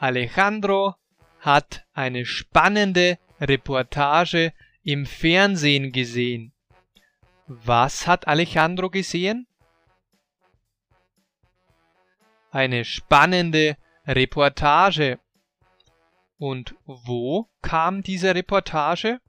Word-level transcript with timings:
Alejandro 0.00 0.94
hat 1.40 1.84
eine 1.92 2.24
spannende 2.24 3.18
Reportage 3.40 4.52
im 4.84 5.06
Fernsehen 5.06 5.90
gesehen. 5.90 6.52
Was 7.46 8.06
hat 8.06 8.28
Alejandro 8.28 8.90
gesehen? 8.90 9.48
Eine 12.52 12.84
spannende 12.84 13.76
Reportage. 14.06 15.18
Und 16.38 16.76
wo 16.84 17.48
kam 17.60 18.02
diese 18.02 18.36
Reportage? 18.36 19.20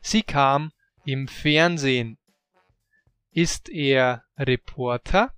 Sie 0.00 0.22
kam 0.22 0.72
im 1.04 1.28
Fernsehen. 1.28 2.16
Ist 3.34 3.70
er 3.70 4.24
Reporter? 4.36 5.32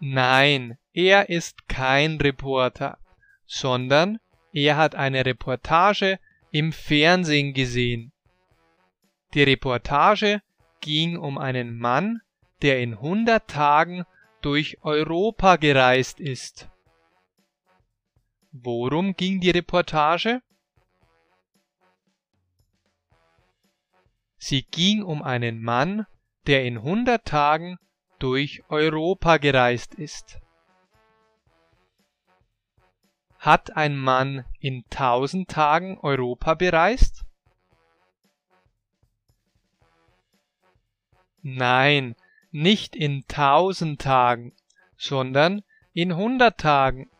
Nein, 0.00 0.76
er 0.92 1.28
ist 1.28 1.68
kein 1.68 2.16
Reporter, 2.20 2.98
sondern 3.46 4.18
er 4.52 4.76
hat 4.76 4.96
eine 4.96 5.24
Reportage 5.24 6.18
im 6.50 6.72
Fernsehen 6.72 7.54
gesehen. 7.54 8.10
Die 9.34 9.44
Reportage 9.44 10.42
ging 10.80 11.16
um 11.16 11.38
einen 11.38 11.78
Mann, 11.78 12.20
der 12.62 12.80
in 12.80 12.94
100 12.94 13.48
Tagen 13.48 14.04
durch 14.40 14.78
Europa 14.82 15.56
gereist 15.56 16.18
ist. 16.18 16.68
Worum 18.50 19.14
ging 19.14 19.38
die 19.40 19.50
Reportage? 19.50 20.42
Sie 24.38 24.62
ging 24.62 25.02
um 25.02 25.22
einen 25.22 25.62
Mann, 25.62 26.06
der 26.46 26.64
in 26.64 26.78
100 26.78 27.24
Tagen 27.24 27.78
durch 28.18 28.62
Europa 28.68 29.36
gereist 29.36 29.94
ist. 29.94 30.40
Hat 33.38 33.76
ein 33.76 33.96
Mann 33.96 34.44
in 34.60 34.84
1000 34.90 35.48
Tagen 35.48 35.98
Europa 35.98 36.54
bereist? 36.54 37.24
Nein, 41.42 42.16
nicht 42.50 42.96
in 42.96 43.24
1000 43.28 44.00
Tagen, 44.00 44.54
sondern 44.96 45.62
in 45.92 46.12
100 46.12 46.58
Tagen. 46.58 47.10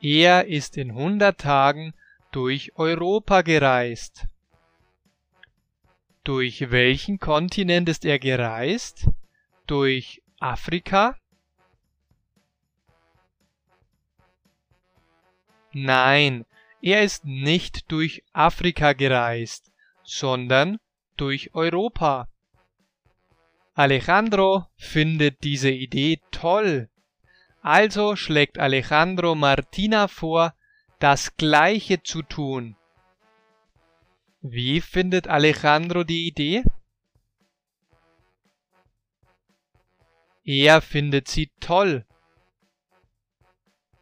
Er 0.00 0.46
ist 0.46 0.76
in 0.76 0.90
100 0.90 1.38
Tagen 1.40 1.94
durch 2.30 2.76
Europa 2.76 3.42
gereist. 3.42 4.28
Durch 6.28 6.70
welchen 6.70 7.18
Kontinent 7.18 7.88
ist 7.88 8.04
er 8.04 8.18
gereist? 8.18 9.08
Durch 9.66 10.20
Afrika? 10.38 11.16
Nein, 15.72 16.44
er 16.82 17.02
ist 17.02 17.24
nicht 17.24 17.90
durch 17.90 18.24
Afrika 18.34 18.92
gereist, 18.92 19.72
sondern 20.02 20.76
durch 21.16 21.54
Europa. 21.54 22.28
Alejandro 23.72 24.66
findet 24.76 25.42
diese 25.42 25.70
Idee 25.70 26.20
toll. 26.30 26.90
Also 27.62 28.16
schlägt 28.16 28.58
Alejandro 28.58 29.34
Martina 29.34 30.08
vor, 30.08 30.52
das 30.98 31.38
Gleiche 31.38 32.02
zu 32.02 32.20
tun. 32.20 32.76
Wie 34.50 34.80
findet 34.80 35.28
Alejandro 35.28 36.04
die 36.04 36.26
Idee? 36.26 36.64
Er 40.42 40.80
findet 40.80 41.28
sie 41.28 41.50
toll. 41.60 42.06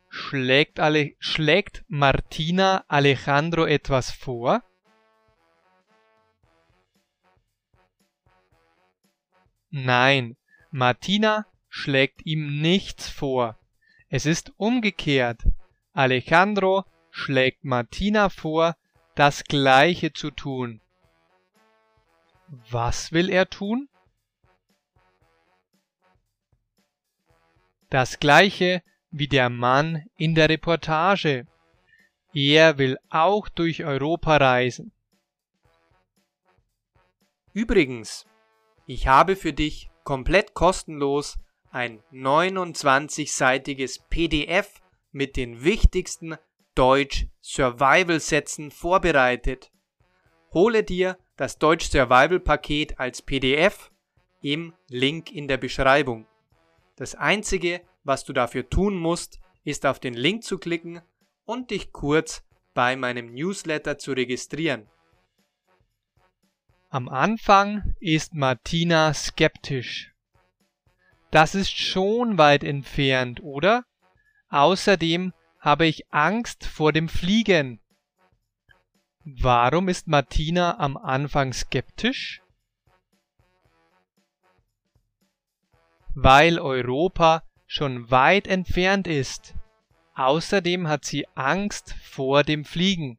Schlägt, 0.08 0.78
Ale 0.78 1.16
schlägt 1.18 1.84
Martina 1.88 2.84
Alejandro 2.86 3.66
etwas 3.66 4.12
vor? 4.12 4.62
Nein, 9.70 10.36
Martina 10.70 11.46
schlägt 11.68 12.24
ihm 12.24 12.60
nichts 12.60 13.08
vor. 13.08 13.58
Es 14.08 14.26
ist 14.26 14.52
umgekehrt. 14.58 15.42
Alejandro 15.92 16.84
schlägt 17.10 17.64
Martina 17.64 18.28
vor, 18.28 18.76
das 19.16 19.44
Gleiche 19.44 20.12
zu 20.12 20.30
tun. 20.30 20.80
Was 22.70 23.12
will 23.12 23.30
er 23.30 23.48
tun? 23.48 23.88
Das 27.88 28.20
gleiche 28.20 28.82
wie 29.10 29.26
der 29.26 29.48
Mann 29.48 30.04
in 30.16 30.34
der 30.34 30.50
Reportage. 30.50 31.46
Er 32.34 32.76
will 32.76 32.98
auch 33.08 33.48
durch 33.48 33.84
Europa 33.84 34.36
reisen. 34.36 34.92
Übrigens, 37.54 38.26
ich 38.86 39.06
habe 39.06 39.34
für 39.34 39.54
dich 39.54 39.88
komplett 40.04 40.52
kostenlos 40.52 41.38
ein 41.70 42.02
29-seitiges 42.12 44.00
PDF 44.10 44.82
mit 45.10 45.38
den 45.38 45.64
wichtigsten 45.64 46.36
Deutsch 46.76 47.26
Survival 47.40 48.20
Sätzen 48.20 48.70
vorbereitet. 48.70 49.72
Hole 50.52 50.84
dir 50.84 51.16
das 51.36 51.58
Deutsch 51.58 51.88
Survival 51.88 52.38
Paket 52.38 53.00
als 53.00 53.22
PDF 53.22 53.90
im 54.42 54.74
Link 54.88 55.32
in 55.32 55.48
der 55.48 55.56
Beschreibung. 55.56 56.26
Das 56.96 57.14
einzige, 57.14 57.80
was 58.04 58.24
du 58.24 58.34
dafür 58.34 58.68
tun 58.68 58.98
musst, 58.98 59.40
ist 59.64 59.86
auf 59.86 59.98
den 60.00 60.12
Link 60.12 60.44
zu 60.44 60.58
klicken 60.58 61.00
und 61.46 61.70
dich 61.70 61.92
kurz 61.92 62.44
bei 62.74 62.94
meinem 62.94 63.32
Newsletter 63.32 63.96
zu 63.96 64.12
registrieren. 64.12 64.86
Am 66.90 67.08
Anfang 67.08 67.94
ist 68.00 68.34
Martina 68.34 69.14
skeptisch. 69.14 70.12
Das 71.30 71.54
ist 71.54 71.76
schon 71.76 72.36
weit 72.36 72.64
entfernt, 72.64 73.42
oder? 73.42 73.84
Außerdem 74.50 75.32
habe 75.66 75.86
ich 75.86 76.10
Angst 76.14 76.64
vor 76.64 76.92
dem 76.92 77.10
Fliegen. 77.10 77.80
Warum 79.24 79.88
ist 79.88 80.06
Martina 80.06 80.78
am 80.78 80.96
Anfang 80.96 81.52
skeptisch? 81.52 82.40
weil 86.16 86.58
Europa 86.58 87.42
schon 87.66 88.10
weit 88.10 88.48
entfernt 88.48 89.06
ist. 89.06 89.54
Außerdem 90.14 90.88
hat 90.88 91.04
sie 91.04 91.28
Angst 91.34 91.94
vor 92.02 92.42
dem 92.42 92.64
Fliegen. 92.64 93.18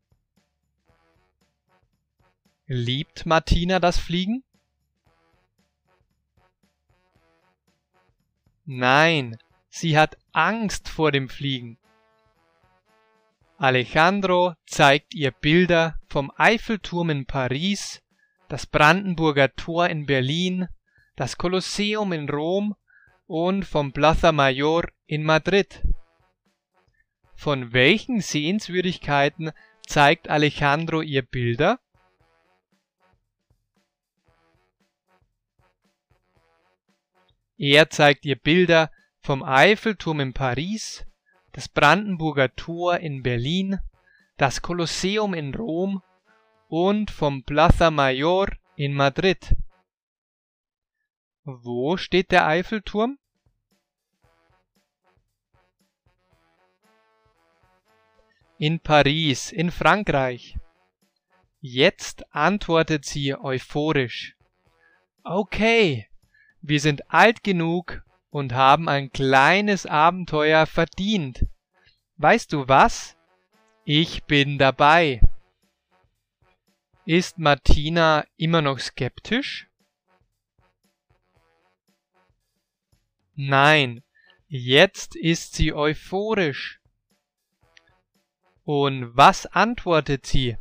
Liebt 2.65 3.27
Martina 3.27 3.79
das 3.79 3.99
Fliegen? 3.99 4.43
Nein, 8.65 9.37
sie 9.69 9.95
hat 9.95 10.17
Angst 10.31 10.89
vor 10.89 11.11
dem 11.11 11.29
Fliegen. 11.29 11.77
Alejandro 13.59 14.53
zeigt 14.67 15.15
ihr 15.15 15.31
Bilder 15.31 15.99
vom 16.09 16.31
Eiffelturm 16.37 17.09
in 17.09 17.25
Paris, 17.25 18.03
das 18.49 18.67
Brandenburger 18.67 19.55
Tor 19.55 19.87
in 19.89 20.05
Berlin, 20.05 20.67
das 21.15 21.39
Kolosseum 21.39 22.13
in 22.13 22.29
Rom 22.29 22.75
und 23.25 23.65
vom 23.65 23.93
Plaza 23.93 24.31
Mayor 24.31 24.87
in 25.07 25.23
Madrid. 25.23 25.81
Von 27.33 27.73
welchen 27.73 28.21
Sehenswürdigkeiten 28.21 29.51
zeigt 29.87 30.29
Alejandro 30.29 31.01
ihr 31.01 31.23
Bilder? 31.23 31.79
Er 37.57 37.89
zeigt 37.89 38.23
ihr 38.23 38.35
Bilder 38.35 38.91
vom 39.19 39.41
Eiffelturm 39.41 40.19
in 40.19 40.33
Paris, 40.33 41.07
das 41.57 41.67
Brandenburger 41.67 42.55
Tor 42.55 42.99
in 42.99 43.23
Berlin, 43.23 43.79
das 44.37 44.61
Kolosseum 44.61 45.33
in 45.33 45.55
Rom 45.55 46.03
und 46.67 47.09
vom 47.09 47.41
Plaza 47.45 47.89
Mayor 47.89 48.49
in 48.75 48.93
Madrid. 48.93 49.55
Wo 51.45 51.97
steht 51.97 52.29
der 52.29 52.45
Eiffelturm? 52.45 53.17
In 58.59 58.79
Paris, 58.79 59.51
in 59.51 59.71
Frankreich. 59.71 60.59
Jetzt 61.59 62.35
antwortet 62.35 63.03
sie 63.03 63.33
euphorisch. 63.33 64.37
Okay, 65.23 66.07
wir 66.61 66.79
sind 66.79 67.11
alt 67.11 67.43
genug 67.43 68.03
und 68.37 68.53
haben 68.53 68.87
ein 68.87 69.11
kleines 69.11 69.87
Abenteuer 69.87 70.67
verdient. 70.67 71.47
Weißt 72.17 72.53
du 72.53 72.67
was? 72.67 73.17
Ich 73.83 74.25
bin 74.25 74.59
dabei. 74.59 75.21
Ist 77.03 77.39
Martina 77.39 78.27
immer 78.35 78.61
noch 78.61 78.77
skeptisch? 78.77 79.67
Nein, 83.33 84.03
jetzt 84.47 85.15
ist 85.15 85.55
sie 85.55 85.73
euphorisch. 85.73 86.79
Und 88.65 89.17
was 89.17 89.47
antwortet 89.47 90.27
sie? 90.27 90.57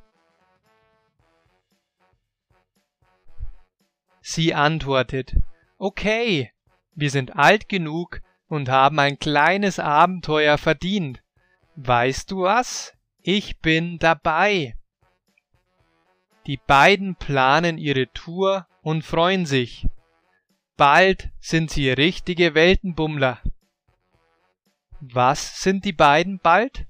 Sie 4.23 4.55
antwortet, 4.55 5.37
okay, 5.77 6.55
wir 6.97 7.11
sind 7.11 7.37
alt 7.37 7.69
genug 7.69 8.23
und 8.49 8.71
haben 8.71 8.99
ein 8.99 9.19
kleines 9.19 9.79
Abenteuer 9.79 10.57
verdient. 10.57 11.23
Weißt 11.77 12.31
du 12.31 12.43
was? 12.43 12.95
Ich 13.21 13.59
bin 13.59 13.99
dabei. 13.99 14.77
Die 16.47 16.57
beiden 16.57 17.17
planen 17.17 17.77
ihre 17.77 18.11
Tour 18.13 18.67
und 18.81 19.03
freuen 19.03 19.45
sich. 19.45 19.87
Bald 20.77 21.31
sind 21.39 21.71
sie 21.71 21.91
richtige 21.91 22.55
Weltenbummler. 22.55 23.43
Was 25.01 25.61
sind 25.61 25.85
die 25.85 25.93
beiden 25.93 26.39
bald? 26.39 26.87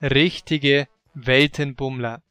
Richtige 0.00 0.88
Weltenbummler. 1.12 2.22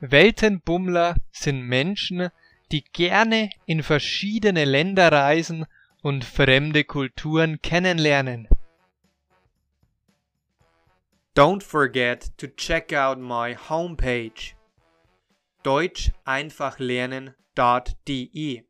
Weltenbummler 0.00 1.16
sind 1.30 1.62
Menschen, 1.62 2.30
die 2.72 2.84
gerne 2.84 3.50
in 3.64 3.82
verschiedene 3.82 4.64
Länder 4.64 5.10
reisen 5.10 5.66
und 6.02 6.24
fremde 6.24 6.84
Kulturen 6.84 7.62
kennenlernen. 7.62 8.48
Don't 11.34 11.62
forget 11.62 12.36
to 12.38 12.46
check 12.46 12.92
out 12.92 13.18
my 13.18 13.54
homepage 13.54 14.54
deutscheinfachlernen.de. 15.62 18.62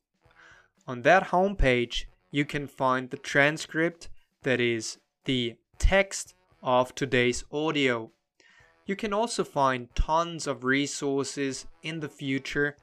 On 0.88 1.02
that 1.02 1.32
homepage, 1.32 2.06
you 2.30 2.44
can 2.44 2.66
find 2.66 3.10
the 3.10 3.18
transcript, 3.18 4.08
that 4.42 4.60
is, 4.60 4.98
the 5.24 5.56
text 5.78 6.34
of 6.62 6.94
today's 6.94 7.44
audio. 7.52 8.10
You 8.86 8.94
can 8.96 9.12
also 9.12 9.42
find 9.42 9.94
tons 9.94 10.46
of 10.46 10.64
resources 10.64 11.66
in 11.82 12.00
the 12.00 12.08
future, 12.08 12.76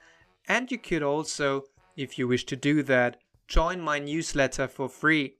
and 0.48 0.70
you 0.70 0.78
could 0.78 1.02
also, 1.02 1.64
if 1.96 2.20
you 2.20 2.28
wish 2.28 2.46
to 2.46 2.58
do 2.58 2.84
that, 2.84 3.18
join 3.48 3.80
my 3.80 4.00
newsletter 4.00 4.68
for 4.68 4.90
free. 4.90 5.36